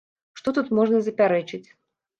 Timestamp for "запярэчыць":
1.11-1.65